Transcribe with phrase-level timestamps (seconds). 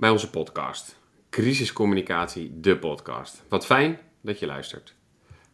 [0.00, 0.96] bij onze podcast.
[1.30, 3.42] Crisiscommunicatie, de podcast.
[3.48, 4.94] Wat fijn dat je luistert.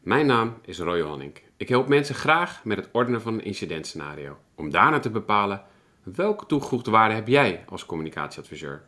[0.01, 1.43] Mijn naam is Roy Honink.
[1.57, 4.37] Ik help mensen graag met het ordenen van een incidentscenario.
[4.55, 5.63] Om daarna te bepalen
[6.03, 8.83] welke toegevoegde waarde heb jij als communicatieadviseur.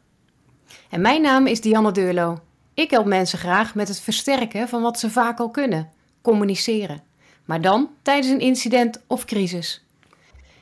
[0.90, 2.40] En mijn naam is Dianne Deurlo.
[2.74, 5.90] Ik help mensen graag met het versterken van wat ze vaak al kunnen:
[6.22, 7.02] communiceren.
[7.44, 9.84] Maar dan tijdens een incident of crisis.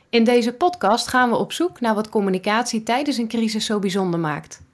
[0.09, 4.21] In deze podcast gaan we op zoek naar wat communicatie tijdens een crisis zo bijzonder
[4.21, 4.65] maakt.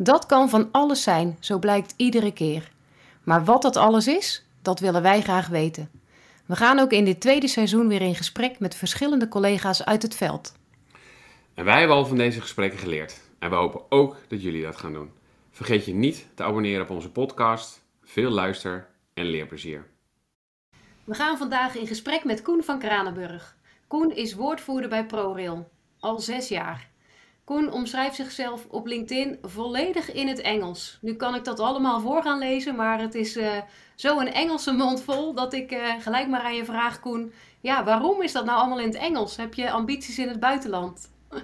[0.00, 2.70] Dat kan van alles zijn, zo blijkt iedere keer.
[3.22, 5.90] Maar wat dat alles is, dat willen wij graag weten.
[6.46, 10.14] We gaan ook in dit tweede seizoen weer in gesprek met verschillende collega's uit het
[10.14, 10.54] veld.
[11.54, 13.20] En wij hebben al van deze gesprekken geleerd.
[13.38, 15.10] En we hopen ook dat jullie dat gaan doen.
[15.50, 17.82] Vergeet je niet te abonneren op onze podcast.
[18.02, 19.86] Veel luister- en leerplezier.
[21.04, 23.56] We gaan vandaag in gesprek met Koen van Kranenburg.
[23.86, 25.70] Koen is woordvoerder bij ProRail,
[26.00, 26.87] al zes jaar.
[27.48, 30.98] Koen omschrijft zichzelf op LinkedIn volledig in het Engels.
[31.00, 33.60] Nu kan ik dat allemaal voor gaan lezen, maar het is uh,
[33.94, 37.32] zo een Engelse mond vol dat ik uh, gelijk maar aan je vraag, Koen.
[37.60, 39.36] Ja, waarom is dat nou allemaal in het Engels?
[39.36, 41.10] Heb je ambities in het buitenland?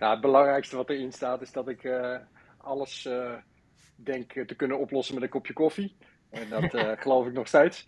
[0.00, 2.16] nou, het belangrijkste wat erin staat is dat ik uh,
[2.56, 3.08] alles
[3.94, 5.96] denk te kunnen oplossen met een kopje koffie.
[6.30, 6.70] En dat
[7.02, 7.86] geloof ik nog steeds.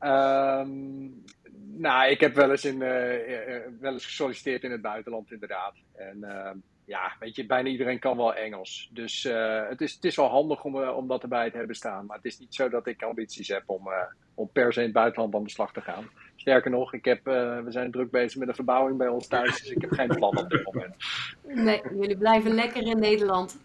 [0.00, 1.24] Um,
[1.64, 5.74] nou, ik heb wel eens, in, uh, wel eens gesolliciteerd in het buitenland, inderdaad.
[5.94, 6.50] En uh,
[6.84, 8.90] ja, weet je, bijna iedereen kan wel Engels.
[8.92, 9.22] Dus
[9.68, 12.06] het, is, het is wel handig om, om dat erbij te hebben staan.
[12.06, 13.88] Maar het is niet zo dat ik ambities heb om,
[14.34, 16.10] om per se in het buitenland aan de slag te gaan.
[16.36, 19.60] Sterker nog, ik heb, we zijn druk bezig met een verbouwing bij ons thuis.
[19.60, 20.94] Dus ik heb geen plan op dit moment.
[21.42, 23.58] Nee, jullie blijven lekker in Nederland.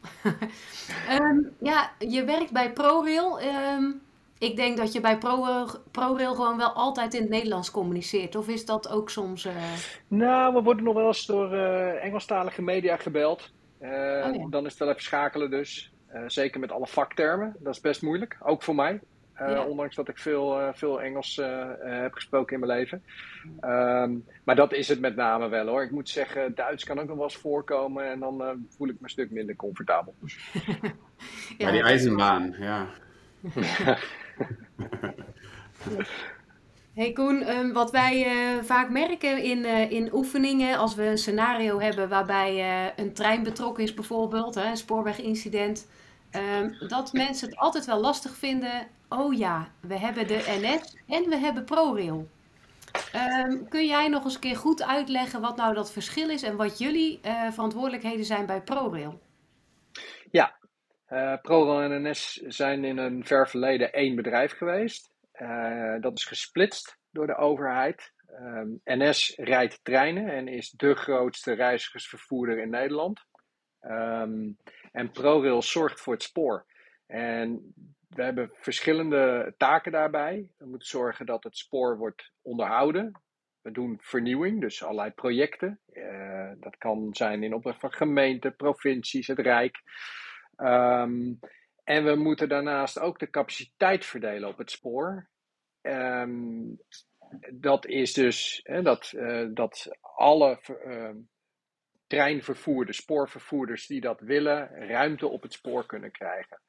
[1.21, 3.41] um, ja, je werkt bij ProRail.
[3.41, 4.01] Um,
[4.39, 8.35] ik denk dat je bij Pro, ProRail gewoon wel altijd in het Nederlands communiceert.
[8.35, 9.45] Of is dat ook soms...
[9.45, 9.53] Uh...
[10.07, 13.51] Nou, we worden nog wel eens door uh, Engelstalige media gebeld.
[13.81, 14.47] Uh, oh, ja.
[14.49, 15.91] Dan is het wel even schakelen dus.
[16.27, 17.55] zeker met alle vaktermen.
[17.59, 18.37] Dat is best moeilijk.
[18.39, 18.99] Ook voor mij.
[19.37, 19.65] Ja.
[19.65, 21.35] Ondanks dat ik veel, veel Engels
[21.79, 23.03] heb gesproken in mijn leven.
[23.61, 25.83] Um, maar dat is het met name wel hoor.
[25.83, 28.11] Ik moet zeggen, Duits kan ook nog wel eens voorkomen.
[28.11, 30.15] En dan voel ik me een stuk minder comfortabel.
[31.57, 32.87] ja, maar die ijzerbaan, ja.
[36.97, 41.17] Hey Koen, um, wat wij uh, vaak merken in, uh, in oefeningen, als we een
[41.17, 45.87] scenario hebben waarbij uh, een trein betrokken is bijvoorbeeld, hè, een spoorwegincident,
[46.31, 48.87] um, dat mensen het altijd wel lastig vinden.
[49.09, 52.27] Oh ja, we hebben de NS en we hebben ProRail.
[53.45, 56.55] Um, kun jij nog eens een keer goed uitleggen wat nou dat verschil is en
[56.55, 57.19] wat jullie
[57.51, 59.19] verantwoordelijkheden zijn bij ProRail?
[61.09, 65.11] Uh, ProRail en NS zijn in een ver verleden één bedrijf geweest.
[65.41, 68.13] Uh, dat is gesplitst door de overheid.
[68.39, 73.25] Um, NS rijdt treinen en is de grootste reizigersvervoerder in Nederland.
[73.81, 74.57] Um,
[74.91, 76.65] en ProRail zorgt voor het spoor.
[77.05, 77.73] En
[78.09, 80.49] we hebben verschillende taken daarbij.
[80.57, 83.21] We moeten zorgen dat het spoor wordt onderhouden.
[83.61, 85.79] We doen vernieuwing, dus allerlei projecten.
[85.91, 89.81] Uh, dat kan zijn in opdracht van gemeenten, provincies, het Rijk.
[90.57, 91.39] Um,
[91.83, 95.29] en we moeten daarnaast ook de capaciteit verdelen op het spoor.
[95.81, 96.77] Um,
[97.53, 101.09] dat is dus hè, dat, uh, dat alle uh,
[102.07, 106.61] treinvervoerders, spoorvervoerders die dat willen, ruimte op het spoor kunnen krijgen.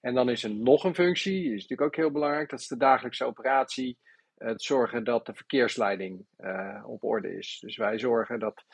[0.00, 2.66] En dan is er nog een functie, die is natuurlijk ook heel belangrijk, dat is
[2.66, 3.98] de dagelijkse operatie.
[4.34, 7.58] Het zorgen dat de verkeersleiding uh, op orde is.
[7.60, 8.64] Dus wij zorgen dat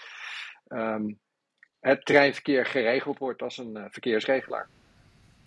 [1.84, 4.68] het treinverkeer geregeld wordt als een uh, verkeersregelaar.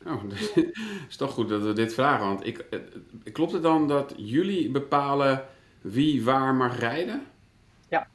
[0.06, 0.24] Oh,
[1.10, 2.28] is toch goed dat we dit vragen.
[2.28, 2.80] Want ik, uh,
[3.34, 5.46] klopt het dan dat jullie bepalen
[5.82, 7.26] wie waar mag rijden?
[7.90, 8.08] Ja.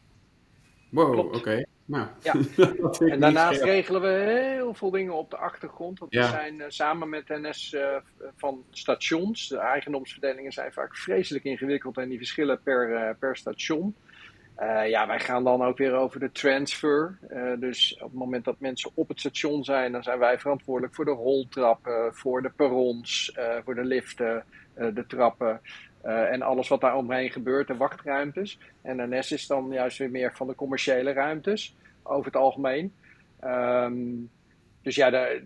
[0.88, 1.37] Wow, oké.
[1.37, 1.66] Okay.
[1.84, 2.34] Nou, ja.
[3.12, 5.99] en daarnaast regelen we heel veel dingen op de achtergrond.
[5.99, 6.22] Want ja.
[6.22, 7.77] we zijn uh, samen met NS
[8.37, 9.48] van stations.
[9.48, 13.95] De eigendomsverdelingen zijn vaak vreselijk ingewikkeld en die verschillen per, per station.
[14.62, 17.18] Uh, ja, wij gaan dan ook weer over de transfer.
[17.30, 20.94] Uh, dus op het moment dat mensen op het station zijn, dan zijn wij verantwoordelijk
[20.94, 24.44] voor de roltrappen, voor de perrons, uh, voor de liften,
[24.74, 25.60] de trappen
[26.03, 28.59] en alles wat daar omheen gebeurt, de wachtruimtes.
[28.82, 32.92] En NS is dan juist weer meer van de commerciële ruimtes, over het algemeen.
[33.44, 34.30] Um,
[34.82, 35.42] dus ja, de,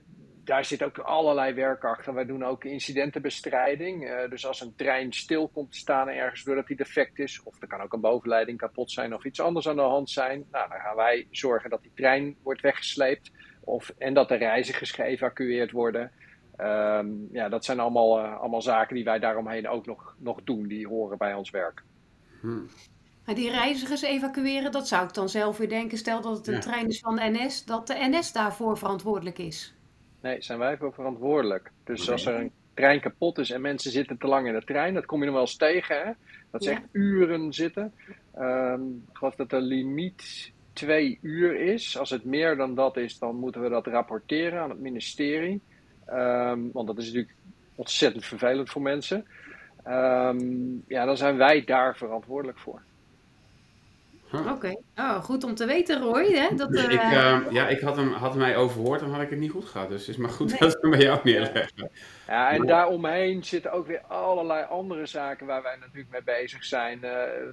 [0.46, 2.14] daar zit ook allerlei werk achter.
[2.14, 4.04] Wij doen ook incidentenbestrijding.
[4.04, 7.62] Uh, dus als een trein stil komt te staan ergens doordat die defect is, of
[7.62, 10.68] er kan ook een bovenleiding kapot zijn of iets anders aan de hand zijn, nou,
[10.68, 15.70] dan gaan wij zorgen dat die trein wordt weggesleept of, en dat de reizigers geëvacueerd
[15.70, 16.10] worden.
[16.60, 20.68] Um, ja, dat zijn allemaal, uh, allemaal zaken die wij daaromheen ook nog, nog doen,
[20.68, 21.82] die horen bij ons werk.
[22.40, 22.68] Hmm.
[23.24, 25.98] Maar die reizigers evacueren, dat zou ik dan zelf weer denken.
[25.98, 26.60] Stel dat het een Ja.
[26.60, 29.75] trein is van de NS, dat de NS daarvoor verantwoordelijk is.
[30.26, 31.70] Nee, zijn wij voor verantwoordelijk.
[31.84, 34.94] Dus als er een trein kapot is en mensen zitten te lang in de trein,
[34.94, 36.12] dat kom je nog wel eens tegen, hè?
[36.50, 36.76] Dat ze Ja.
[36.76, 37.92] echt uren zitten.
[38.34, 41.98] Ehm, ik geloof dat de limiet twee uur is.
[41.98, 45.60] Als het meer dan dat is, dan moeten we dat rapporteren aan het ministerie.
[46.06, 47.34] Ehm, want dat is natuurlijk
[47.74, 49.26] ontzettend vervelend voor mensen.
[49.84, 50.38] Ehm,
[50.86, 52.82] ja, dan zijn wij daar verantwoordelijk voor.
[54.38, 56.24] Oké, oh, goed om te weten, Roy.
[56.32, 56.54] Hè?
[56.56, 59.30] Dat, Dus ik, eh, eh, ja, ik had hem, had mij overhoord, dan had ik
[59.30, 59.88] het niet goed gehad.
[59.88, 60.58] Dus het is maar goed Nee.
[60.58, 61.90] dat we hem bij jou neerleggen.
[62.26, 67.04] Ja, en daaromheen zitten ook weer allerlei andere zaken waar wij natuurlijk mee bezig zijn.
[67.04, 67.10] Eh,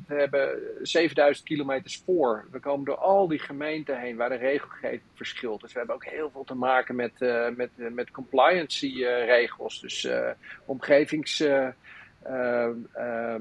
[0.08, 2.46] we hebben 7000 kilometer spoor.
[2.52, 5.62] We komen door al die gemeenten heen waar de regelgeving verschilt.
[5.62, 9.82] Dus we hebben ook heel veel te maken met, eh, met, met compliancy eh, regels.
[9.82, 10.30] Dus eh,
[10.66, 11.40] omgevings...
[11.40, 11.68] eh,
[12.24, 13.36] eh, ehm, eh,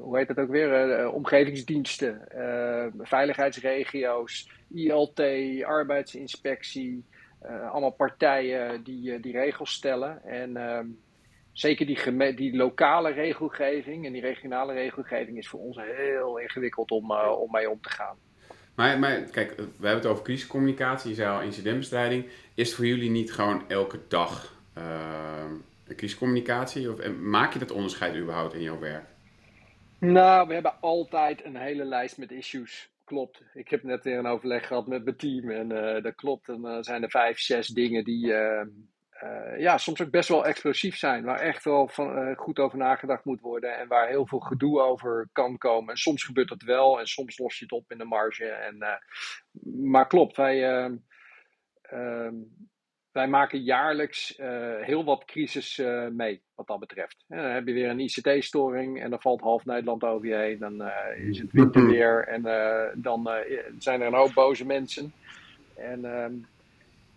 [0.00, 0.90] hoe heet dat ook weer?
[0.90, 5.20] Eh, omgevingsdiensten, eh, veiligheidsregio's, ILT,
[5.62, 7.04] arbeidsinspectie.
[7.40, 10.24] Eh, allemaal partijen die, eh, die regels stellen.
[10.24, 10.86] En ehm,
[11.52, 17.10] zeker die, die lokale regelgeving en die regionale regelgeving is voor ons heel ingewikkeld om,
[17.10, 18.16] eh, om mee om te gaan.
[18.74, 22.26] Maar, maar kijk, we hebben het over crisiscommunicatie, je zei al incidentbestrijding.
[22.54, 25.44] Is voor jullie niet gewoon elke dag eh,
[25.86, 26.92] een crisiscommunicatie?
[26.92, 29.04] Of maak je dat onderscheid überhaupt in jouw werk?
[30.00, 32.90] Nou, we hebben altijd een hele lijst met issues.
[33.04, 33.42] Klopt.
[33.54, 36.48] Ik heb net weer een overleg gehad met mijn team en eh, dat klopt.
[36.48, 38.66] En dan zijn er vijf, zes dingen die eh,
[39.20, 41.24] eh, ja, soms ook best wel explosief zijn.
[41.24, 44.80] Waar echt wel van, eh, goed over nagedacht moet worden en waar heel veel gedoe
[44.80, 45.90] over kan komen.
[45.90, 48.44] En soms gebeurt dat wel en soms los je het op in de marge.
[48.44, 49.00] En,
[49.90, 50.92] maar klopt, wij, eh,
[51.82, 52.34] ehm,
[53.12, 57.24] wij maken jaarlijks eh, heel wat crisis eh, mee, wat dat betreft.
[57.28, 60.58] En dan heb je weer een ICT-storing en dan valt half Nederland over je heen.
[60.58, 65.12] Dan eh, is het winterweer en eh, dan eh, zijn er een hoop boze mensen.
[65.76, 66.32] En ehm,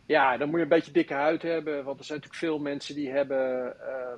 [0.06, 2.96] ja, dan moet je een beetje dikke huid hebben, want er zijn natuurlijk veel mensen
[2.96, 4.14] die hebben, eh,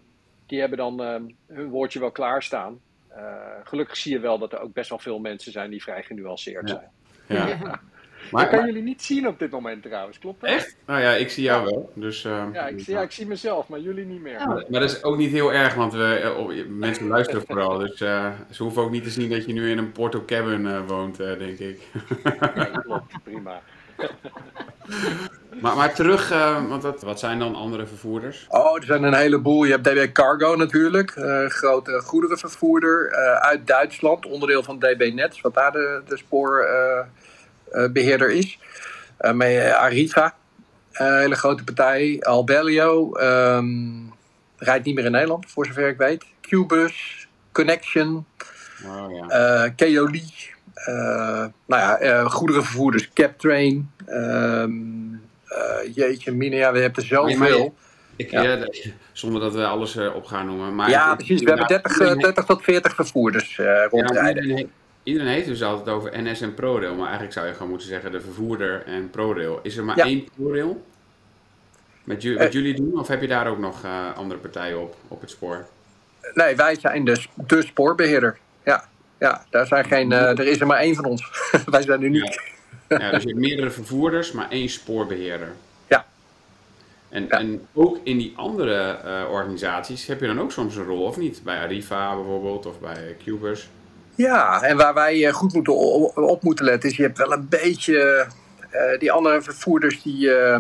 [0.45, 1.21] die hebben dan eh,
[1.56, 2.80] hun woordje wel klaarstaan.
[3.07, 6.04] Eh, gelukkig zie je wel dat er ook best wel veel mensen zijn die vrij
[6.04, 6.75] genuanceerd Ja.
[6.75, 6.89] zijn.
[7.28, 7.48] Ja.
[7.48, 7.80] ja.
[8.31, 10.50] Maar, ik kan Maar, jullie niet zien op dit moment trouwens, klopt dat?
[10.50, 10.75] echt?
[10.86, 11.92] Nou ja, ik zie jou wel.
[11.95, 14.39] Dus, eh, Ja, ik, zie- ja, ik zie mezelf, maar jullie niet meer.
[14.48, 17.77] Maar dat is ook niet heel erg, want we, eh, oh, mensen luisteren vooral.
[17.77, 20.68] Dus eh, ze hoeven ook niet te zien dat je nu in een Porto Cabin
[20.68, 21.80] eh, woont, eh, denk ik.
[22.56, 23.62] Nee, klopt, prima.
[25.62, 28.45] Maar, maar terug, eh, want dat, wat zijn dan andere vervoerders?
[28.50, 29.63] Oh, er zijn een heleboel.
[29.63, 35.42] Je hebt DB Cargo natuurlijk, eh grote goederenvervoerder eh, uit Duitsland, onderdeel van DB Nets,
[35.42, 36.18] wat daar de, de
[37.70, 38.60] spoorbeheerder is.
[39.18, 40.36] Eh met eh, Arriva,
[40.92, 42.18] een hele grote partij.
[42.22, 43.68] Albelio ehm,
[44.58, 46.26] rijdt niet meer in Nederland, voor zover ik weet.
[46.42, 48.26] Qbus, Connection,
[48.86, 49.64] Oh, ja.
[49.64, 50.24] eh Keoli.
[50.74, 53.92] eh, nou ja, eh, goederenvervoerders, Captrain.
[54.06, 54.72] ehm
[55.46, 57.76] eh, jeetje, Mina, ja, we hebben er zoveel.
[58.16, 58.42] Ik, Ja.
[58.42, 58.68] ja,
[59.12, 60.76] zonder dat we alles eh, op gaan noemen.
[60.76, 61.42] Maar Ja, precies.
[61.42, 64.50] We hebben 30, eh, 30 tot 40 vervoerders eh Ja, rondrijden.
[64.50, 64.68] he-
[65.06, 66.94] iedereen heeft dus altijd over NS en ProRail.
[66.94, 69.60] Maar eigenlijk zou je gewoon moeten zeggen de vervoerder en ProRail.
[69.63, 70.04] Is er maar Ja.
[70.04, 70.86] één ProRail?
[72.04, 72.44] Met ju- Eh.
[72.44, 73.00] wat jullie doen?
[73.00, 75.66] Of heb je daar ook nog eh, andere partijen op, op het spoor?
[76.33, 78.38] Nee, wij zijn de, de spoorbeheerder.
[78.66, 78.88] Ja,
[79.19, 81.30] ja daar zijn geen, eh, er is er maar één van ons.
[81.66, 82.54] wij zijn uniek.
[82.90, 85.52] Ja, dus je hebt meerdere vervoerders, maar één spoorbeheerder.
[85.88, 86.06] Ja.
[87.09, 87.40] En, Ja.
[87.40, 88.97] en ook in die andere
[89.30, 91.42] organisaties heb je dan ook soms een rol, of niet?
[91.44, 93.69] Bij Arriva bijvoorbeeld, of bij Cubus.
[94.16, 95.74] Ja, en waar wij eh, goed moeten
[96.16, 98.28] op moeten letten is, je hebt wel een beetje
[98.69, 100.54] eh, die andere vervoerders die, eh,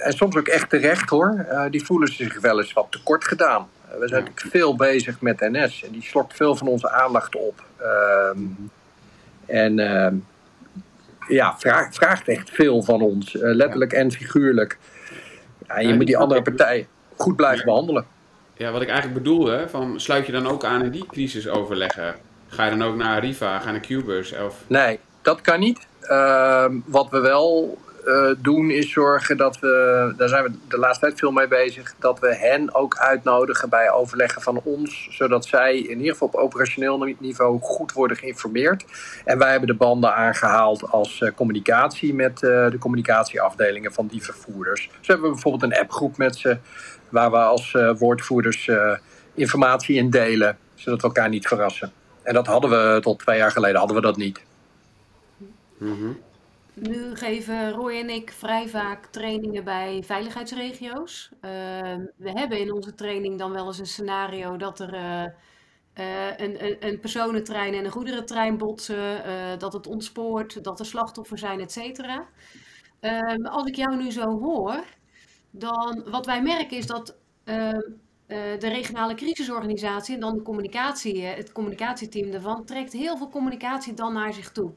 [0.00, 3.68] en soms ook echt terecht hoor, die voelen zich wel eens wat tekort gedaan.
[3.98, 7.64] We zijn natuurlijk veel bezig met NS en die slokt veel van onze aandacht op.
[7.76, 8.38] Ehm,
[9.46, 9.74] en
[11.28, 14.78] ja, vraagt, vraagt echt veel van ons, letterlijk en figuurlijk.
[15.66, 16.86] Ja, en je moet die andere partij
[17.16, 18.06] goed blijven behandelen.
[18.56, 22.14] Ja, wat ik eigenlijk bedoelde, van, sluit je dan ook aan in die crisisoverleggen?
[22.54, 24.32] Ga je dan ook naar Arriva, ga je naar Cubus?
[24.32, 25.86] Of, Nee, dat kan niet.
[26.00, 31.04] Ehm, wat we wel eh, doen is zorgen dat we, daar zijn we de laatste
[31.06, 35.78] tijd veel mee bezig, dat we hen ook uitnodigen bij overleggen van ons, zodat zij
[35.78, 38.84] in ieder geval op operationeel niveau goed worden geïnformeerd.
[39.24, 44.22] En wij hebben de banden aangehaald als eh, communicatie met eh, de communicatieafdelingen van die
[44.22, 44.90] vervoerders.
[44.98, 46.58] Dus hebben we bijvoorbeeld een appgroep met ze,
[47.08, 48.70] waar we als woordvoerders
[49.34, 51.92] informatie in delen, zodat we elkaar niet verrassen.
[52.24, 54.42] En dat hadden we tot twee jaar geleden hadden we dat niet.
[55.78, 56.12] Mhm.
[56.74, 61.30] Nu geven Roy en ik vrij vaak trainingen bij veiligheidsregio's.
[61.40, 65.24] Ehm, we hebben in onze training dan wel eens een scenario dat er eh,
[66.36, 69.22] een, een, een, personentrein en een goederentrein botsen,
[69.58, 72.26] dat het ontspoort, dat er slachtoffers zijn, et cetera.
[73.00, 74.84] Ehm, als ik jou nu zo hoor,
[75.50, 77.80] dan wat wij merken is dat ehm,
[78.26, 84.12] de regionale crisisorganisatie en dan de communicatie, het communicatieteam daarvan, trekt heel veel communicatie dan
[84.12, 84.72] naar zich toe.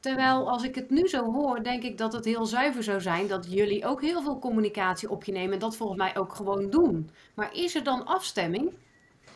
[0.00, 3.26] Terwijl als ik het nu zo hoor, denk ik dat het heel zuiver zou zijn
[3.26, 6.70] dat jullie ook heel veel communicatie op je nemen en dat volgens mij ook gewoon
[6.70, 7.10] doen.
[7.34, 8.72] Maar is er dan afstemming?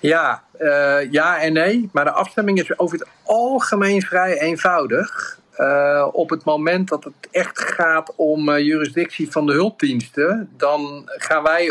[0.01, 1.89] Ja, uh, ja en nee.
[1.93, 5.41] Maar de afstemming is over het algemeen vrij eenvoudig.
[5.59, 11.03] Uh, op het moment dat het echt gaat om uh, jurisdictie van de hulpdiensten, dan
[11.07, 11.71] gaan wij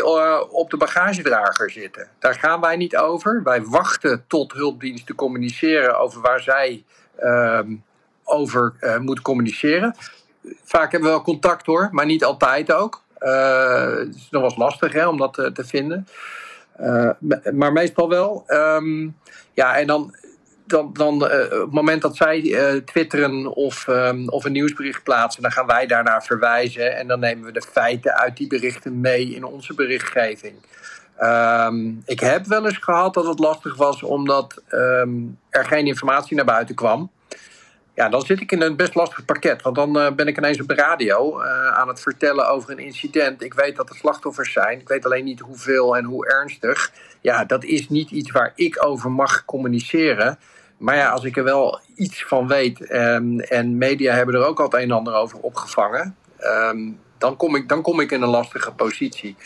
[0.50, 2.08] op de bagagedrager zitten.
[2.18, 3.42] Daar gaan wij niet over.
[3.42, 6.84] Wij wachten tot hulpdiensten communiceren over waar zij
[7.16, 7.74] ehm,
[8.24, 9.96] over moeten communiceren.
[10.64, 13.02] Vaak hebben we wel contact hoor, maar niet altijd ook.
[13.18, 16.08] Het is nog wel eens lastig hè, om dat te, vinden.
[17.52, 18.44] Maar meestal wel.
[18.46, 19.16] Um,
[19.54, 20.14] ja, en dan,
[20.66, 25.52] dan, dan op het moment dat zij twitteren of, um, of een nieuwsbericht plaatsen, dan
[25.52, 26.96] gaan wij daarnaar verwijzen.
[26.96, 30.54] En dan nemen we de feiten uit die berichten mee in onze berichtgeving.
[31.22, 34.62] Um, ik heb wel eens gehad dat het lastig was omdat
[35.50, 37.10] er geen informatie naar buiten kwam.
[37.94, 39.62] Ja, dan zit ik in een best lastig pakket.
[39.62, 41.42] Want dan uh, ben ik ineens op de radio
[41.72, 43.42] aan het vertellen over een incident.
[43.42, 44.80] Ik weet dat er slachtoffers zijn.
[44.80, 46.92] Ik weet alleen niet hoeveel en hoe ernstig.
[47.20, 50.38] Ja, dat is niet iets waar ik over mag communiceren.
[50.76, 52.92] Maar ja, als ik er wel iets van weet.
[52.92, 56.16] Um, en media hebben er ook al het een en ander over opgevangen.
[56.40, 59.36] Um, dan, kom ik, dan kom ik in een lastige positie.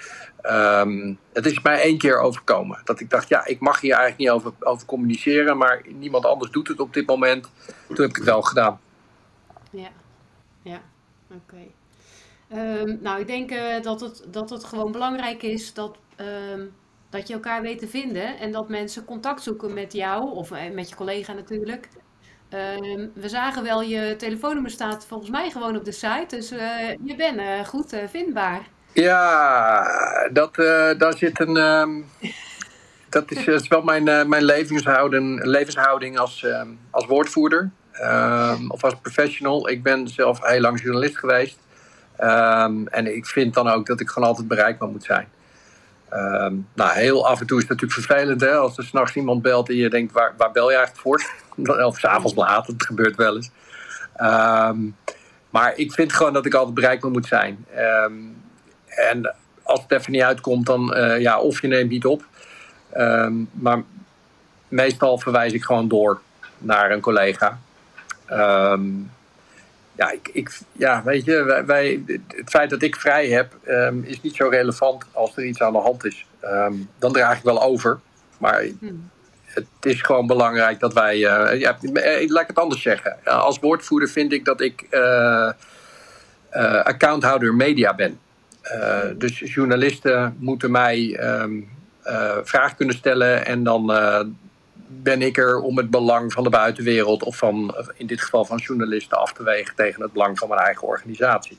[0.42, 2.80] Um, het is mij één keer overkomen.
[2.85, 6.50] Dat ik dacht, ja, ik mag hier eigenlijk niet over, over communiceren, maar niemand anders
[6.50, 7.50] doet het op dit moment.
[7.87, 8.80] Toen heb ik het wel gedaan.
[9.70, 9.88] Ja,
[10.62, 10.80] ja,
[11.30, 11.66] oké.
[13.00, 15.97] Nou, ik denk uh, dat, het, dat het gewoon belangrijk is dat,
[17.10, 20.58] dat je elkaar weet te vinden en dat mensen contact zoeken met jou of uh,
[20.72, 21.88] met je collega natuurlijk.
[23.14, 27.14] we zagen wel, je telefoonnummer staat volgens mij gewoon op de site, dus uh, je
[27.16, 28.68] bent goed vindbaar.
[28.92, 29.84] Ja,
[30.32, 30.54] dat,
[30.98, 31.56] daar zit een.
[31.56, 32.06] Um,
[33.08, 37.70] dat is, wel mijn, mijn levenshouding, levenshouding als, um, als woordvoerder
[38.68, 39.68] of als professional.
[39.68, 41.58] Ik ben zelf heel lang journalist geweest.
[42.90, 45.28] en ik vind dan ook dat ik gewoon altijd bereikbaar moet zijn.
[46.74, 49.68] Nou, heel af en toe is het natuurlijk vervelend hè, als er s'nachts iemand belt
[49.68, 51.22] en je denkt: waar, waar bel je eigenlijk voor?
[51.86, 53.50] of s'avonds laat, dat gebeurt wel eens.
[55.50, 57.66] maar ik vind gewoon dat ik altijd bereikbaar moet zijn.
[58.86, 62.24] En als het even niet uitkomt, dan uh, ja, of je neemt niet op.
[63.52, 63.82] Maar
[64.68, 66.20] meestal verwijs ik gewoon door
[66.58, 67.58] naar een collega.
[68.30, 69.10] Um,
[69.98, 74.04] ja, ik, ik, ja, weet je, wij, wij, het feit dat ik vrij heb um,
[74.04, 76.26] is niet zo relevant als er iets aan de hand is.
[76.98, 78.00] dan draag ik wel over.
[78.38, 79.10] Maar hmm.
[79.44, 81.16] het is gewoon belangrijk dat wij.
[81.16, 83.16] Uh, ja, eh, laat ik het anders zeggen.
[83.24, 85.50] Als woordvoerder vind ik dat ik uh,
[86.52, 88.18] uh, accounthouder media ben.
[88.64, 91.68] Uh, dus journalisten moeten mij um,
[92.06, 93.90] uh, vragen kunnen stellen en dan
[94.88, 98.57] ben ik er om het belang van de buitenwereld of van, in dit geval van
[98.57, 101.59] journalisten af te wegen tegen het belang van mijn eigen organisatie.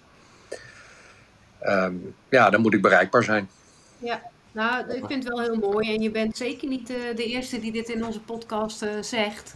[1.64, 3.50] Um, ja, dan moet ik bereikbaar zijn.
[3.98, 4.22] Ja,
[4.52, 7.60] nou, ik vind het wel heel mooi en je bent zeker niet de, de eerste
[7.60, 9.56] die dit in onze podcast zegt.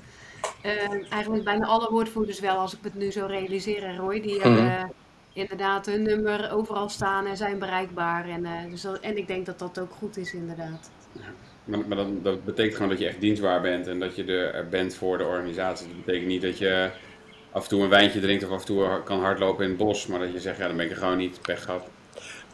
[1.10, 4.56] eigenlijk bijna alle woordvoerders wel, als ik het nu zo realiseer, Roy, die mm -hmm.
[4.56, 4.92] hebben
[5.34, 8.30] inderdaad hun nummer overal staan en zijn bereikbaar.
[8.30, 10.90] En, uh, dus dat, en ik denk dat dat ook goed is, inderdaad.
[11.12, 11.22] Ja.
[11.64, 14.68] Maar, maar dat, dat, betekent gewoon dat je echt dienstbaar bent en dat je er
[14.70, 15.88] bent voor de organisatie.
[15.88, 16.90] Dat betekent niet dat je
[17.52, 20.08] af en toe een wijntje drinkt of af en toe kan hardlopen in het bos,
[20.08, 21.84] maar dat je zegt, ja, dan ben ik er gewoon niet, pech gehad.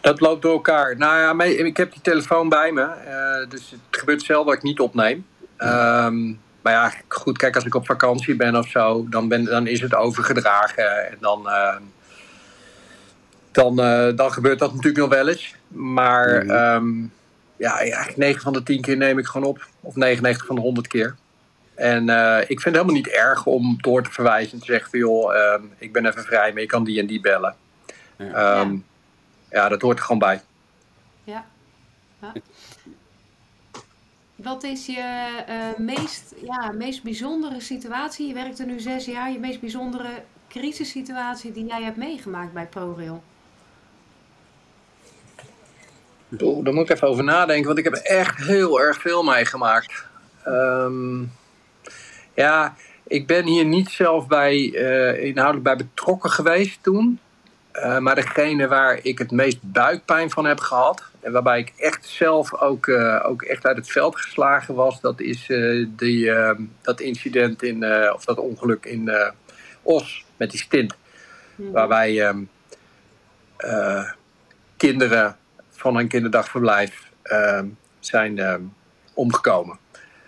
[0.01, 0.98] Dat loopt door elkaar.
[0.98, 4.63] Nou ja, ik heb die telefoon bij me, uh, dus het gebeurt zelden dat ik
[4.63, 5.25] niet opneem.
[5.58, 9.68] Um, maar ja, goed, kijk, als ik op vakantie ben of zo, dan, ben, dan
[9.68, 11.42] is het overgedragen en dan...
[11.46, 11.75] Uh,
[13.51, 15.56] dan, uh, dan gebeurt dat natuurlijk nog wel eens.
[15.68, 16.50] Maar mm.
[16.50, 17.12] um,
[17.60, 19.68] ja, eigenlijk 9 van de 10 keer neem ik gewoon op.
[19.82, 21.16] Of 99 van de 100 keer.
[21.75, 24.89] En uh, ik vind het helemaal niet erg om door te verwijzen en te zeggen
[24.89, 27.56] van joh, um, ik ben even vrij, maar je kan die en die bellen.
[28.18, 28.86] Ja, um,
[29.50, 29.62] ja.
[29.62, 30.42] ja dat hoort er gewoon bij.
[31.24, 31.46] Ja.
[32.22, 32.34] ja.
[34.36, 38.28] Wat is je uh, meest, ja, meest bijzondere situatie?
[38.28, 39.32] Je werkt er nu zes jaar.
[39.32, 40.10] Je meest bijzondere
[40.48, 43.24] crisissituatie die jij hebt meegemaakt bij ProRail?
[46.38, 50.05] Oeh, daar moet ik even over nadenken, want ik heb echt heel erg veel meegemaakt.
[50.48, 51.31] Um,
[52.33, 52.75] ja,
[53.07, 57.19] ik ben hier niet zelf bij, uh, inhoudelijk bij betrokken geweest toen.
[57.74, 62.05] Uh, maar degene waar ik het meest buikpijn van heb gehad, en waarbij ik echt
[62.05, 65.45] zelf ook, uh, ook echt uit het veld geslagen was, dat is
[65.88, 66.33] die,
[66.81, 69.12] dat incident in, of dat ongeluk in
[69.81, 70.95] Os met die stint.
[71.55, 71.71] Mm.
[71.71, 72.43] Waarbij ehm,
[74.77, 75.38] kinderen
[75.79, 77.65] van een kinderdagverblijf ehm,
[78.00, 78.62] zijn ehm,
[79.13, 79.77] omgekomen.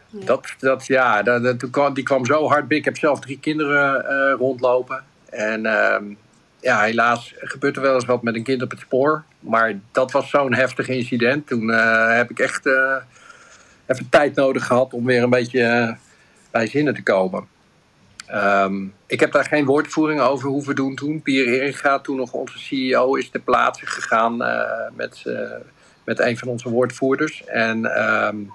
[0.07, 0.25] Ja.
[0.25, 2.71] Dat, dat, ja, dat, dat, die kwam zo hard.
[2.71, 4.01] Ik heb zelf drie kinderen
[4.37, 5.03] rondlopen.
[5.29, 5.65] En
[6.61, 9.23] ja, helaas gebeurt er wel eens wat met een kind op het spoor.
[9.39, 11.47] Maar dat was zo'n heftig incident.
[11.47, 12.95] Toen uh, heb ik echt uh,
[13.85, 15.93] even tijd nodig gehad om weer een beetje uh,
[16.51, 17.47] bij zinnen te komen.
[18.33, 21.21] Um, ik heb daar geen woordvoering over hoeven doen toen.
[21.21, 24.37] Pierre Eringa, toen nog onze CEO, is ter plaatse gegaan
[24.95, 25.23] met,
[26.03, 27.45] met een van onze woordvoerders.
[27.45, 28.53] En um,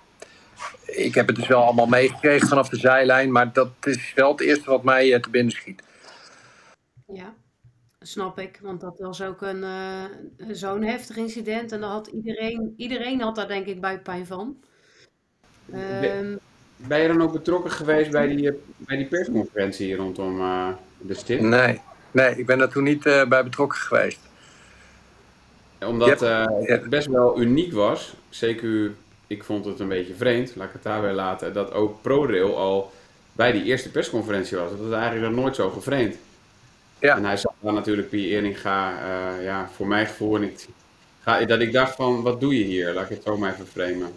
[0.86, 3.32] ik heb het dus wel allemaal meegekregen vanaf de zijlijn.
[3.32, 5.82] Maar dat is wel het eerste wat mij te binnen schiet.
[7.06, 7.34] Ja.
[8.00, 10.04] Snap ik, want dat was ook een, uh,
[10.50, 14.56] zo'n heftig incident en daar had iedereen, iedereen had daar denk ik buikpijn van.
[15.74, 16.38] Um,
[16.76, 20.68] ben je dan ook betrokken geweest bij die, bij die persconferentie rondom uh,
[20.98, 21.40] de stip?
[21.40, 21.80] Nee,
[22.10, 24.20] nee, ik ben daar toen niet uh, bij betrokken geweest.
[25.80, 26.20] Omdat
[26.60, 28.92] het best wel uniek was, zeker
[29.26, 32.92] ik vond het een beetje vreemd, laat ik het daarbij laten, dat ook ProRail al
[33.32, 34.70] bij die eerste persconferentie was.
[34.70, 36.16] Dat is eigenlijk nog nooit zo gevreemd.
[36.98, 37.16] Ja.
[37.16, 40.50] En hij zag dan natuurlijk Pierre Eringa, uh, ja, voor mijn gevoel.
[41.20, 42.92] Ga, dat ik dacht van, wat doe je hier?
[42.92, 44.12] Laat ik het zo maar even framen.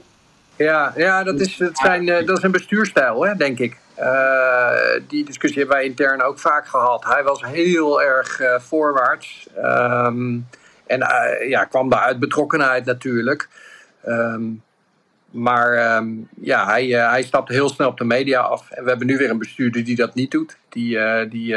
[0.60, 3.78] Ja, ja dat, is, dat, zijn, uh, dat is een bestuurstijl, hè, denk ik.
[4.00, 4.72] Uh,
[5.08, 7.06] die discussie hebben wij intern ook vaak gehad.
[7.06, 9.48] Hij was heel erg uh, voorwaarts.
[9.58, 10.48] Um,
[10.88, 11.00] en
[11.48, 13.50] ja, kwam daar uit betrokkenheid natuurlijk.
[14.08, 14.64] Um,
[15.32, 18.72] maar um, ja, hij, hij stapte heel snel op de media af.
[18.72, 20.58] En we hebben nu weer een bestuurder die dat niet doet.
[20.70, 21.56] Die, die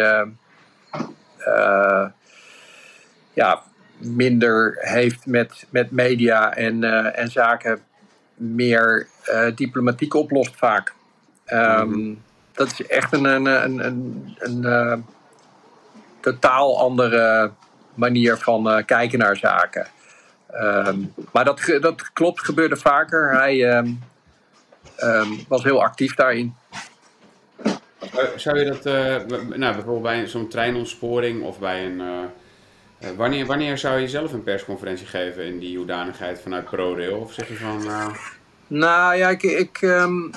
[3.32, 3.62] ja,
[3.98, 7.80] minder heeft met, met media en, en zaken
[8.42, 10.94] meer uh, diplomatiek oplost vaak.
[11.46, 12.22] Um, mm.
[12.52, 13.84] Dat is echt een, een, een,
[14.38, 15.04] een, een
[16.20, 17.50] totaal andere
[17.94, 19.86] manier van kijken naar zaken.
[20.54, 23.32] Um, maar dat, dat klopt, gebeurde vaker.
[23.32, 24.00] Hij um,
[25.48, 26.54] was heel actief daarin.
[28.36, 32.00] Zou je dat, uh, nou, bijvoorbeeld bij zo'n treinontsporing of bij een.
[32.00, 32.18] Uh,
[33.16, 37.18] wanneer, wanneer zou je zelf een persconferentie geven in die hoedanigheid vanuit ProRail?
[37.18, 37.82] Of zeg je van.
[38.66, 39.42] Nou ja, ik.
[39.42, 40.30] ik um,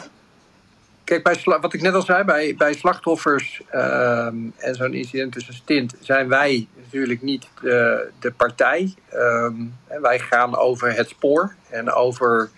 [1.03, 5.53] kijk, bij, wat ik net al zei, bij, bij slachtoffers um, en zo'n incident tussen
[5.53, 8.93] stint, zijn wij natuurlijk niet de, de partij.
[9.13, 12.49] Um, en wij gaan over het spoor en over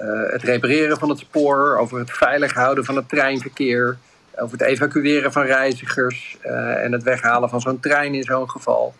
[0.00, 3.98] uh, het repareren van het spoor, over het veilig houden van het treinverkeer
[4.38, 6.36] over het evacueren van reizigers
[6.82, 8.94] en het weghalen van zo'n trein in zo'n geval.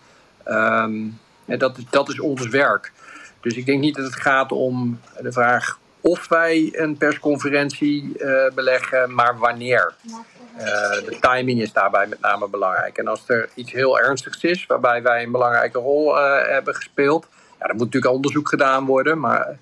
[0.46, 2.92] En dat, dat is ons werk.
[3.40, 8.50] Dus ik denk niet dat het gaat om de vraag of wij een persconferentie uh,
[8.54, 9.94] beleggen, maar wanneer.
[10.58, 12.98] Uh, de timing is daarbij met name belangrijk.
[12.98, 17.66] En als er iets heel ernstigs is, waarbij wij een belangrijke rol hebben gespeeld, ja,
[17.66, 19.20] dan moet natuurlijk onderzoek gedaan worden.
[19.20, 19.58] Maar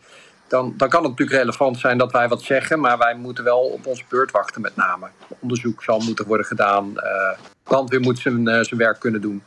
[0.49, 3.61] dan, dan kan het natuurlijk relevant zijn dat wij wat zeggen, maar wij moeten wel
[3.61, 5.07] op onze beurt wachten met name.
[5.41, 6.95] Onderzoek zal moeten worden gedaan,
[7.63, 9.43] brandweer moet zijn werk kunnen doen.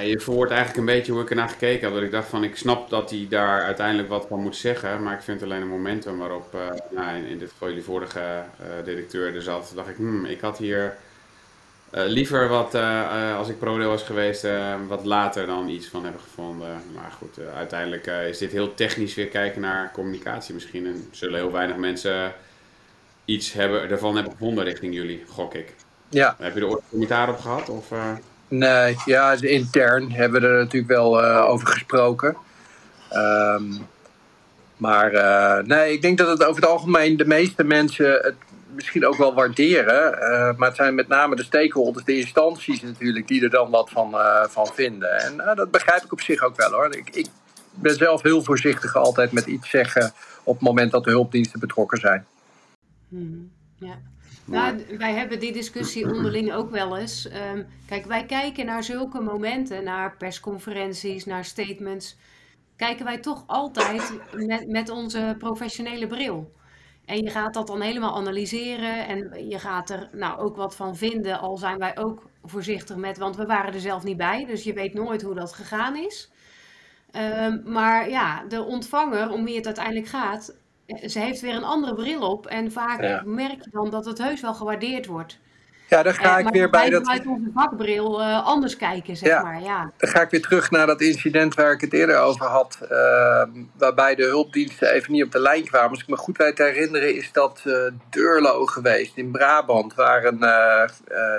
[0.00, 1.94] Je verwoordt eigenlijk een beetje hoe ik ernaar gekeken heb.
[1.94, 5.14] Dat ik dacht van, ik snap dat hij daar uiteindelijk wat van moet zeggen, maar
[5.14, 8.42] ik vind alleen een momentum waarop, uh, nou, in, in, dit geval jullie vorige
[8.84, 10.96] directeur er zat, dacht ik, hmm, ik had hier
[11.94, 12.74] uh, liever wat,
[13.36, 14.46] als ik pro was geweest,
[14.88, 16.82] wat later dan iets van hebben gevonden.
[16.94, 20.86] Maar goed, uiteindelijk is dit heel technisch weer kijken naar communicatie misschien.
[20.86, 22.32] En zullen heel weinig mensen
[23.24, 25.74] iets hebben, ervan hebben gevonden richting jullie, gok ik.
[26.08, 26.36] Ja.
[26.38, 27.68] Heb je er ooit commentaar op gehad?
[27.68, 27.92] Of,
[28.48, 32.36] Nee, ja, intern hebben we er natuurlijk wel over gesproken.
[33.12, 33.86] Um,
[34.76, 35.12] maar
[35.66, 38.34] nee, ik denk dat het over het algemeen de meeste mensen het
[38.74, 40.12] misschien ook wel waarderen.
[40.12, 43.90] Uh, maar het zijn met name de stakeholders, de instanties natuurlijk, die er dan wat
[43.90, 44.14] van,
[44.48, 45.18] van vinden.
[45.18, 46.94] En dat begrijp ik op zich ook wel hoor.
[46.94, 47.26] Ik, ik,
[47.76, 51.98] ben zelf heel voorzichtig altijd met iets zeggen op het moment dat de hulpdiensten betrokken
[51.98, 52.26] zijn.
[53.08, 53.98] Hmm, ja.
[54.46, 57.28] Nou, wij hebben die discussie onderling ook wel eens.
[57.54, 62.16] Um, kijk, wij kijken naar zulke momenten, naar persconferenties, naar statements.
[62.76, 66.54] Kijken wij toch altijd met, met onze professionele bril.
[67.04, 70.96] En je gaat dat dan helemaal analyseren en je gaat er nou ook wat van
[70.96, 74.64] vinden, al zijn wij ook voorzichtig met, want we waren er zelf niet bij, dus
[74.64, 76.30] je weet nooit hoe dat gegaan is.
[77.12, 80.56] Um, maar ja, de ontvanger, om wie het uiteindelijk gaat,
[80.86, 84.40] ze heeft weer een andere bril op en vaak merk je dan dat het heus
[84.40, 85.38] wel gewaardeerd wordt.
[85.88, 87.08] Ja, dan ga ik weer bij dat.
[87.08, 89.62] uit onze vakbril uh, anders kijken, zeg maar.
[89.62, 89.92] Ja.
[89.96, 92.78] Dan ga ik weer terug naar dat incident waar ik het eerder over had.
[92.82, 93.42] Uh,
[93.78, 95.90] waarbij de hulpdiensten even niet op de lijn kwamen.
[95.90, 97.74] Als ik me goed weet herinneren, is dat uh,
[98.10, 99.94] Deurlo geweest in Brabant.
[99.94, 100.44] Waar een,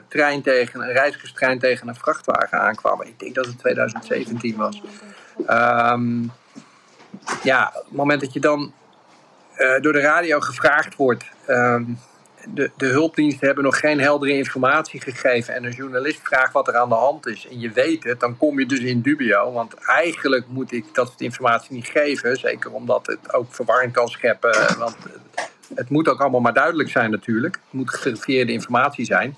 [0.08, 3.02] trein tegen, een reizigerstrein tegen een vrachtwagen aankwam.
[3.02, 4.82] Ik denk dat het 2017 was.
[5.50, 6.32] Um,
[7.44, 8.74] ja, op het moment dat je dan
[9.82, 11.26] door de radio gevraagd wordt.
[11.48, 11.98] Um,
[12.54, 16.76] de, de hulpdiensten hebben nog geen heldere informatie gegeven en een journalist vraagt wat er
[16.76, 19.52] aan de hand is en je weet het, dan kom je dus in dubio.
[19.52, 24.08] Want eigenlijk moet ik dat soort informatie niet geven, zeker omdat het ook verwarring kan
[24.08, 24.78] scheppen.
[24.78, 24.96] Want
[25.76, 27.56] het moet ook allemaal maar duidelijk zijn natuurlijk.
[27.56, 29.36] Het moet geverifieerde informatie zijn.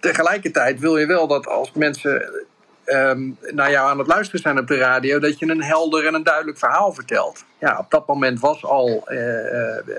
[0.00, 2.46] Tegelijkertijd wil je wel dat als mensen
[2.92, 6.14] um, naar jou aan het luisteren zijn op de radio, dat je een helder en
[6.14, 7.44] een duidelijk verhaal vertelt.
[7.58, 9.18] Ja, op dat moment was al uh,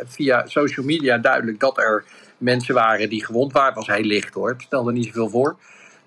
[0.05, 2.03] via social media duidelijk dat er
[2.37, 3.73] mensen waren die gewond waren.
[3.73, 5.55] Het was heel licht hoor, het stelde niet zoveel voor.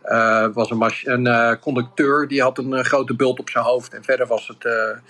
[0.05, 3.95] Uh, was een, een uh, conducteur die had een grote bult op zijn hoofd.
[3.95, 5.01] En verder was, het,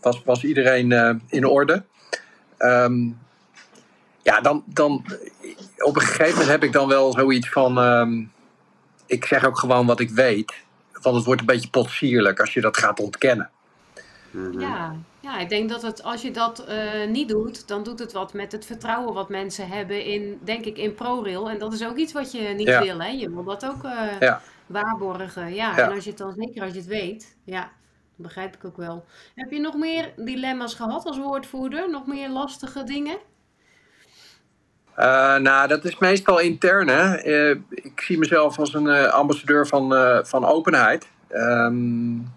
[0.00, 1.82] was, was iedereen in orde.
[2.58, 3.18] Um,
[4.22, 5.04] ja, dan, dan
[5.78, 7.78] op een gegeven moment heb ik dan wel zoiets van.
[7.78, 8.32] Um,
[9.08, 10.52] ik zeg ook gewoon wat ik weet.
[11.02, 13.50] Want het wordt een beetje potsierlijk als je dat gaat ontkennen.
[14.30, 14.60] Mhm.
[14.60, 18.12] Ja, ja, ik denk dat het, als je dat uh, niet doet, dan doet het
[18.12, 21.50] wat met het vertrouwen wat mensen hebben in, denk ik, in ProRail.
[21.50, 22.82] En dat is ook iets wat je niet ja.
[22.82, 23.08] wil, hè?
[23.08, 24.40] Je wil dat ook uh, ja.
[24.66, 25.54] waarborgen.
[25.54, 25.76] Ja.
[25.76, 25.88] Ja.
[25.88, 27.70] en als je het dan, zeker als je het weet, ja, dat
[28.16, 29.04] begrijp ik ook wel.
[29.34, 31.90] Heb je nog meer dilemma's gehad als woordvoerder?
[31.90, 33.18] Nog meer lastige dingen?
[34.98, 36.88] Uh, nou, dat is meestal intern.
[36.88, 37.16] Hè?
[37.68, 39.94] ik zie mezelf als een ambassadeur van,
[40.26, 41.08] van openheid.
[41.32, 42.32] Um,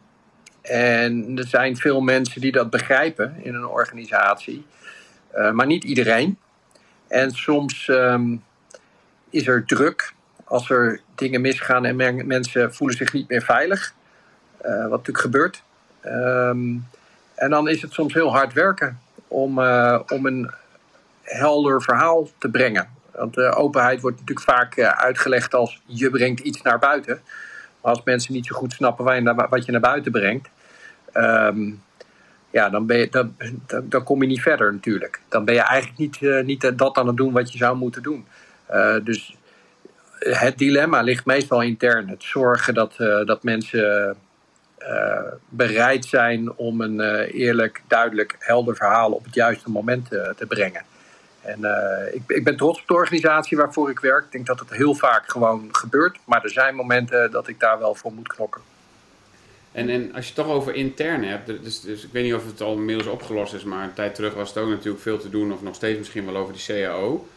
[0.61, 4.65] en er zijn veel mensen die dat begrijpen in een organisatie,
[5.53, 6.37] maar niet iedereen.
[7.07, 8.43] En soms um,
[9.29, 13.93] is er druk als er dingen misgaan en men, mensen voelen zich niet meer veilig,
[14.61, 15.63] wat natuurlijk gebeurt.
[16.05, 16.87] Um,
[17.35, 19.59] en dan is het soms heel hard werken om,
[20.07, 20.51] om een
[21.21, 22.87] helder verhaal te brengen.
[23.11, 27.21] Want de openheid wordt natuurlijk vaak uitgelegd als je brengt iets naar buiten.
[27.81, 29.05] Maar als mensen niet zo goed snappen
[29.49, 30.49] wat je naar buiten brengt,
[31.13, 31.83] um,
[32.49, 33.35] ja, dan, ben je, dan,
[33.83, 35.21] dan, kom je niet verder natuurlijk.
[35.29, 38.03] Dan ben je eigenlijk niet, uh, niet dat aan het doen wat je zou moeten
[38.03, 38.25] doen.
[39.03, 39.35] Dus
[40.19, 42.09] het dilemma ligt meestal intern.
[42.09, 44.15] Het zorgen dat, dat mensen
[45.49, 50.81] bereid zijn om een eerlijk, duidelijk, helder verhaal op het juiste moment te brengen.
[51.41, 51.59] En
[52.13, 54.25] ik, ik, ben trots op de organisatie waarvoor ik werk.
[54.25, 56.17] Ik denk dat het heel vaak gewoon gebeurt.
[56.25, 58.61] Maar er zijn momenten dat ik daar wel voor moet knokken.
[59.71, 62.45] En, en als je het toch over intern hebt, dus, dus ik weet niet of
[62.45, 65.29] het al inmiddels opgelost is, maar een tijd terug was het ook natuurlijk veel te
[65.29, 67.27] doen, of nog steeds misschien wel over die CAO.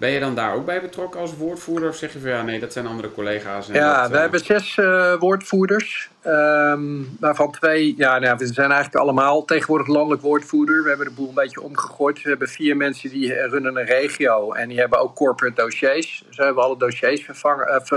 [0.00, 1.88] Ben je dan daar ook bij betrokken als woordvoerder?
[1.88, 3.68] Of zeg je van ja, nee, dat zijn andere collega's?
[3.68, 4.20] En ja, dat, we uh...
[4.20, 6.10] hebben zes uh, woordvoerders.
[6.26, 10.82] Um, waarvan twee, ja, nou, we zijn eigenlijk allemaal tegenwoordig landelijk woordvoerder.
[10.82, 12.22] We hebben de boel een beetje omgegooid.
[12.22, 16.24] We hebben vier mensen die runnen een regio en die hebben ook corporate dossiers.
[16.26, 17.90] Dus we hebben alle dossiers vervangen, of,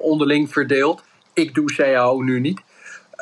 [0.00, 1.02] onderling verdeeld.
[1.32, 2.60] Ik doe CAO nu niet.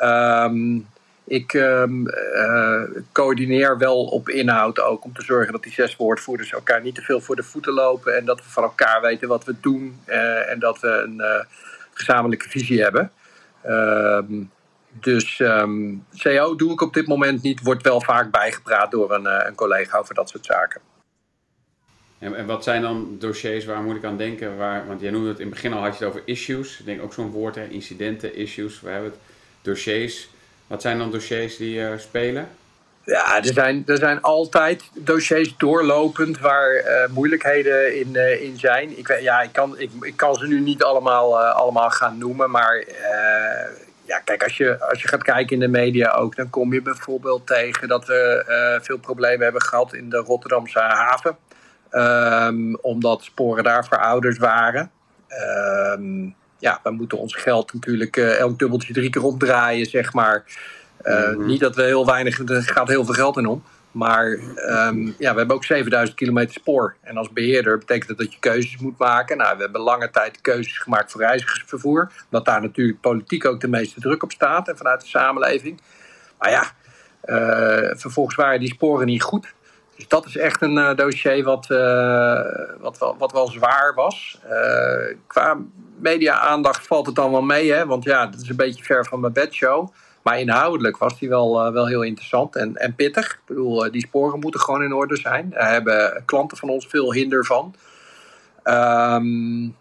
[0.03, 0.87] Um,
[1.23, 6.51] ik um, uh, coördineer wel op inhoud ook om te zorgen dat die zes woordvoerders
[6.51, 9.45] elkaar niet te veel voor de voeten lopen en dat we van elkaar weten wat
[9.45, 11.45] we doen uh, en dat we een uh,
[11.93, 13.11] gezamenlijke visie hebben.
[13.65, 14.51] Um,
[14.99, 19.47] dus um, CO doe ik op dit moment niet, wordt wel vaak bijgepraat door een,
[19.47, 20.81] een collega over dat soort zaken.
[22.19, 24.57] En, en, wat zijn dan dossiers, waar moet ik aan denken?
[24.57, 26.79] Waar, want jij noemde het in het begin al, had je het over issues.
[26.79, 28.81] Ik denk ook zo'n woord, hè, incidenten, issues.
[28.81, 29.19] We hebben het
[29.61, 30.29] dossiers.
[30.67, 32.47] Wat zijn dan dossiers die uh, spelen?
[33.05, 38.97] Ja, er zijn, er zijn altijd dossiers doorlopend waar uh, moeilijkheden in, uh, in zijn.
[38.97, 42.83] Ik, ja, ik, kan, ik, ik kan ze nu niet allemaal, allemaal gaan noemen, maar
[44.05, 46.81] ja, kijk, als je, als je gaat kijken in de media ook, dan kom je
[46.81, 51.37] bijvoorbeeld tegen dat we veel problemen hebben gehad in de Rotterdamse haven.
[51.95, 54.91] Um, omdat sporen daar verouderd waren.
[55.97, 60.43] Um, ja, we moeten ons geld natuurlijk uh, elk dubbeltje drie keer opdraaien, zeg maar.
[61.03, 61.45] Uh, mm-hmm.
[61.45, 63.63] Niet dat we heel weinig, er gaat heel veel geld in om.
[63.91, 66.95] Maar um, ja, we hebben ook 7000 kilometer spoor.
[67.01, 69.37] En als beheerder betekent dat dat je keuzes moet maken.
[69.37, 72.11] Nou, we hebben lange tijd keuzes gemaakt voor reizigersvervoer.
[72.23, 74.67] Omdat daar natuurlijk politiek ook de meeste druk op staat.
[74.67, 75.81] En vanuit de samenleving.
[76.39, 76.71] Maar ja,
[77.25, 79.53] uh, vervolgens waren die sporen niet goed.
[79.95, 82.41] Dus dat is echt een uh, dossier wat, uh,
[82.79, 84.39] wat, wel, wat wel zwaar was.
[84.49, 85.57] Uh, qua
[85.99, 87.85] media-aandacht valt het dan wel mee, hè?
[87.85, 89.89] want ja, dat is een beetje ver van mijn bedshow.
[90.21, 93.31] Maar inhoudelijk was die wel, wel heel interessant en, en pittig.
[93.31, 95.49] Ik bedoel, die sporen moeten gewoon in orde zijn.
[95.49, 97.75] Daar hebben klanten van ons veel hinder van.
[98.63, 99.75] Um,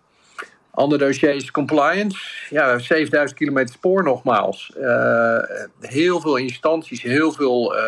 [0.74, 2.18] Ander dossier is compliance.
[2.50, 4.72] Ja, 7000 kilometer spoor nogmaals.
[4.78, 5.38] Uh,
[5.80, 7.82] heel veel instanties, heel veel uh,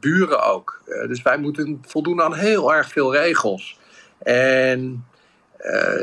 [0.00, 0.80] buren ook.
[0.86, 3.78] Uh, dus wij moeten voldoen aan heel erg veel regels.
[4.22, 5.04] En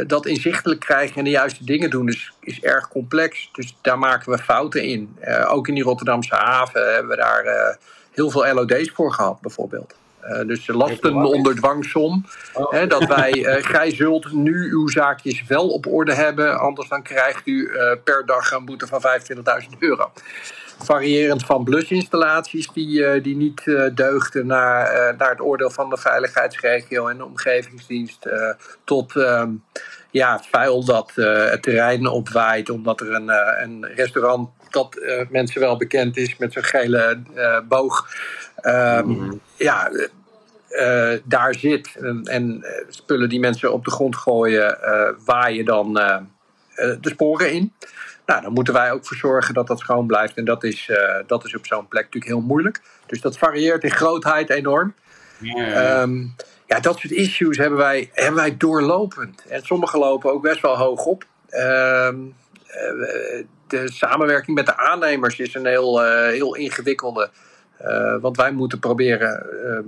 [0.07, 3.49] dat inzichtelijk krijgen en de juiste dingen doen is, is erg complex.
[3.51, 5.17] Dus daar maken we fouten in.
[5.47, 7.77] ook in die Rotterdamse haven hebben we daar
[8.11, 10.00] heel veel LOD's voor gehad, bijvoorbeeld.
[10.29, 12.25] Uh, dus lasten onder dwangsom.
[12.53, 12.71] Oh.
[12.71, 17.03] Hè, dat wij, uh, gij zult nu uw zaakjes wel op orde hebben, anders dan
[17.03, 19.01] krijgt u uh, per dag een boete van
[19.71, 20.11] 25.000 euro.
[20.77, 27.17] Variërend van blusinstallaties die, die niet deugden naar, naar het oordeel van de veiligheidsregio en
[27.17, 28.29] de omgevingsdienst,
[28.83, 29.49] tot ehm,
[30.11, 33.29] ja, vuil dat het terrein opwaait omdat er een,
[33.63, 37.21] een restaurant dat mensen wel bekend is met zo'n gele
[37.67, 38.07] boog
[38.63, 39.91] Um, Ja,
[40.71, 45.65] uh, daar zit en, en, eh, spullen die mensen op de grond gooien, uh, waaien
[45.65, 46.17] dan uh,
[46.75, 47.73] de sporen in.
[48.25, 50.37] Nou, dan moeten wij ook voor zorgen dat dat schoon blijft.
[50.37, 50.91] En dat is,
[51.27, 52.81] dat is op zo'n plek natuurlijk heel moeilijk.
[53.05, 54.93] Dus dat varieert in grootheid enorm.
[55.39, 59.45] Ja, um, ja dat soort issues hebben wij, hebben wij doorlopend.
[59.47, 61.25] En sommige lopen ook best wel hoog op.
[61.51, 62.35] Um,
[63.67, 67.29] de samenwerking met de aannemers is een heel, heel ingewikkelde.
[67.85, 69.79] Uh, want wij moeten proberen uh,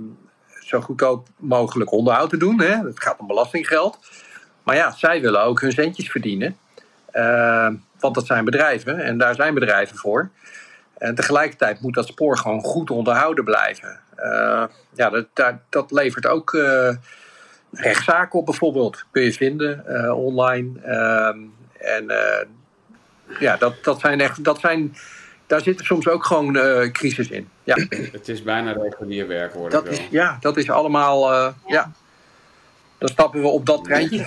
[0.60, 2.60] zo goedkoop mogelijk onderhoud te doen.
[2.60, 2.86] Hè?
[2.86, 3.98] Het gaat om belastinggeld.
[4.62, 6.56] Maar ja, zij willen ook hun centjes verdienen.
[7.12, 10.30] Uh, want dat zijn bedrijven en daar zijn bedrijven voor.
[10.98, 14.00] En tegelijkertijd moet dat spoor gewoon goed onderhouden blijven.
[14.94, 16.58] ja, dat, dat, dat, levert ook
[17.70, 19.04] rechtszaken op bijvoorbeeld.
[19.10, 20.80] Kun je vinden online.
[20.80, 21.38] Ehm,
[21.78, 22.12] en
[23.38, 24.44] ja, dat, dat zijn echt...
[24.44, 24.96] Dat zijn,
[25.46, 27.48] daar zit soms ook gewoon uh, crisis in.
[27.64, 27.76] Ja.
[27.88, 31.32] Het is bijna regulier werk hoor dat is, Ja, dat is allemaal...
[31.32, 31.92] Uh, ja.
[32.98, 34.24] Dan stappen we op dat treintje.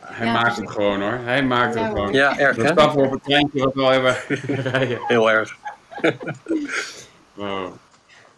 [0.00, 1.18] Hij maakt het gewoon hoor.
[1.24, 2.12] Hij maakt het gewoon.
[2.12, 4.16] Ja, erg Dan stappen we op het treintje wat we al hebben
[4.70, 4.98] rijden.
[5.06, 5.56] Heel erg.
[7.34, 7.72] wow.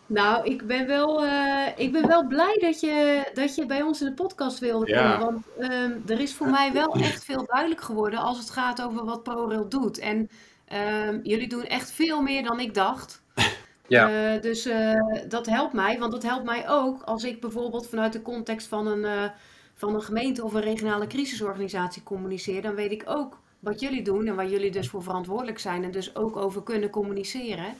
[0.06, 4.00] Nou, ik ben wel, uh, ik ben wel blij dat je, dat je bij ons
[4.00, 5.18] in de podcast wilde komen.
[5.18, 9.04] Want um, er is voor mij wel echt veel duidelijk geworden als het gaat over
[9.04, 9.98] wat ProRail doet.
[9.98, 10.30] En
[10.72, 13.22] Um, jullie doen echt veel meer dan ik dacht.
[13.86, 14.34] Ja.
[14.34, 18.12] Uh, dus uh, dat helpt mij, want dat helpt mij ook als ik bijvoorbeeld vanuit
[18.12, 19.30] de context van een, uh,
[19.74, 22.62] van een gemeente of een regionale crisisorganisatie communiceer.
[22.62, 25.90] Dan weet ik ook wat jullie doen en waar jullie dus voor verantwoordelijk zijn en
[25.90, 27.74] dus ook over kunnen communiceren.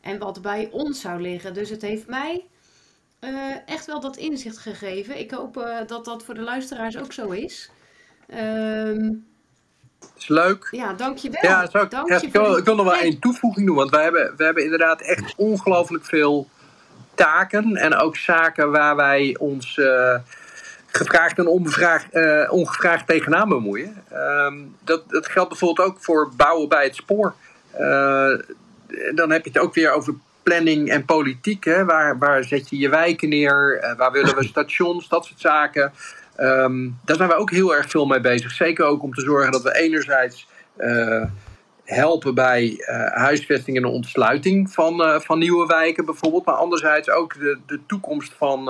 [0.00, 1.54] En wat bij ons zou liggen.
[1.54, 2.44] Dus het heeft mij
[3.66, 5.18] echt wel dat inzicht gegeven.
[5.18, 7.70] Ik hoop dat dat voor de luisteraars ook zo is.
[8.34, 9.29] Um,
[10.16, 10.68] is leuk.
[10.70, 11.50] Ja, dankjewel.
[11.50, 14.02] Ja, zou ik, Dank ik, wil, ik wil nog wel één toevoeging doen, want wij
[14.02, 16.48] hebben, we hebben inderdaad echt ongelooflijk veel
[17.14, 20.14] taken en ook zaken waar wij ons uh,
[20.86, 24.02] gevraagd en onbevraagd, uh, ongevraagd tegenaan bemoeien.
[24.12, 24.52] Uh,
[24.84, 27.34] dat, dat geldt bijvoorbeeld ook voor bouwen bij het spoor.
[27.80, 28.38] Uh,
[29.14, 31.64] dan heb je het ook weer over planning en politiek.
[31.64, 31.84] Hè?
[31.84, 33.94] Waar, waar zet je je wijken neer?
[33.96, 35.08] waar willen we stations?
[35.08, 35.92] Dat soort zaken.
[36.42, 38.52] Um, daar zijn we ook heel erg veel mee bezig.
[38.52, 40.46] Zeker ook om te zorgen dat we enerzijds
[40.78, 41.24] uh,
[41.84, 46.44] helpen bij uh, huisvesting en de ontsluiting van, uh, van nieuwe wijken bijvoorbeeld.
[46.44, 48.64] Maar anderzijds ook de, de toekomst van,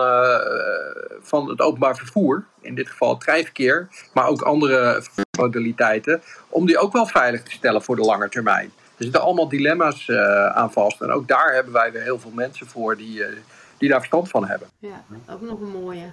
[1.20, 2.44] van het openbaar vervoer.
[2.60, 5.02] In dit geval het treinverkeer, maar ook andere
[5.38, 6.22] modaliteiten.
[6.48, 8.72] Om die ook wel veilig te stellen voor de lange termijn.
[8.96, 10.10] Er zitten allemaal dilemma's
[10.54, 11.00] aan vast.
[11.00, 13.24] En ook daar hebben wij weer heel veel mensen voor die,
[13.78, 14.68] die daar verstand van hebben.
[14.78, 16.10] Ja, ook nog een mooie.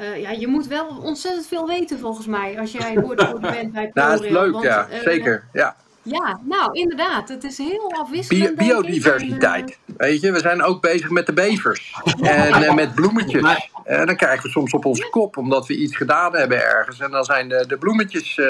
[0.00, 3.88] Uh, ja, je moet wel ontzettend veel weten volgens mij als jij woordvoerder bent bij
[3.88, 3.92] ProRail.
[3.94, 4.88] Nou, dat is leuk, want, ja.
[4.90, 5.76] Uh, Zeker, ja.
[6.02, 7.28] Ja, nou inderdaad.
[7.28, 8.56] Het is heel afwisselend.
[8.56, 9.78] Bi biodiversiteit.
[9.86, 9.96] En, uh...
[9.96, 11.94] Weet je, we zijn ook bezig met de bevers.
[12.20, 13.70] en met bloemetjes.
[13.84, 17.00] En dan krijgen we soms op onze kop omdat we iets gedaan hebben ergens.
[17.00, 18.40] En dan zijn de, de bloemetjes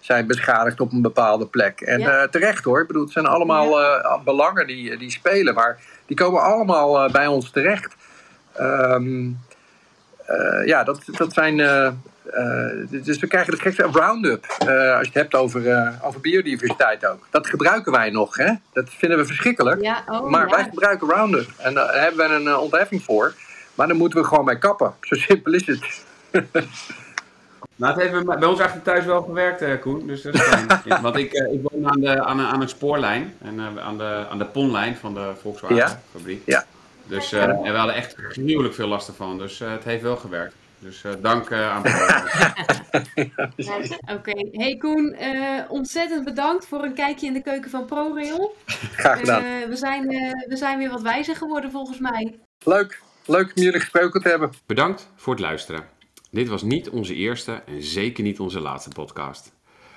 [0.00, 1.80] zijn beschadigd op een bepaalde plek.
[1.80, 2.28] En ja.
[2.28, 2.80] terecht hoor.
[2.80, 4.20] Ik bedoel, het zijn allemaal ja.
[4.24, 5.54] belangen die, die spelen.
[5.54, 7.96] Maar die komen allemaal bij ons terecht.
[8.60, 9.38] Um,
[10.64, 11.58] ja, dat, dat zijn.
[11.58, 11.88] Uh,
[12.34, 14.46] uh, dus we krijgen de gekste Roundup.
[14.58, 17.26] als je het hebt over, over biodiversiteit ook.
[17.30, 18.52] Dat gebruiken wij nog, hè?
[18.72, 19.82] Dat vinden we verschrikkelijk.
[19.82, 20.54] Ja, oh, maar ja.
[20.56, 21.48] wij gebruiken Roundup.
[21.58, 23.34] En daar hebben we een ontheffing voor.
[23.74, 24.94] Maar dan moeten we gewoon bij kappen.
[25.00, 26.04] Zo simpel is het.
[27.76, 30.06] Nou, het heeft bij ons achter thuis wel gewerkt, Koen.
[30.06, 30.66] Dus dat is fijn.
[31.02, 33.34] Want ik, ik woon aan, de, aan, aan een spoorlijn.
[33.42, 36.42] En aan, de, aan de ponlijn van de Volkswagen-fabriek.
[36.44, 36.56] Ja.
[36.56, 36.64] ja.
[37.12, 39.38] Dus uh, en we hadden echt gruwelijk veel last ervan.
[39.38, 40.54] Dus uh, het heeft wel gewerkt.
[40.78, 41.92] Dus uh, dank aan Oké.
[44.12, 44.48] Okay.
[44.52, 45.16] Hey Koen,
[45.68, 48.56] ontzettend bedankt voor een kijkje in de keuken van ProRail.
[48.96, 49.42] Graag gedaan.
[49.68, 50.06] we, zijn,
[50.48, 52.38] we zijn weer wat wijzer geworden volgens mij.
[52.64, 53.00] Leuk.
[53.26, 54.50] Leuk om jullie gesproken te hebben.
[54.66, 55.84] Bedankt voor het luisteren.
[56.30, 59.52] Dit was niet onze eerste en zeker niet onze laatste podcast.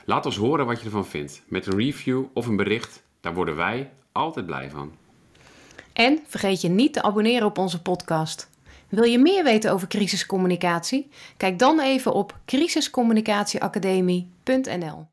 [0.06, 1.44] Laat ons horen wat je ervan vindt.
[1.48, 5.05] Met een review of een bericht, daar worden wij altijd blij van.
[5.96, 8.50] En vergeet je niet te abonneren op onze podcast.
[8.90, 11.10] Wil je meer weten over crisiscommunicatie?
[11.38, 15.08] Kijk dan even op crisiscommunicatieacademie.nl.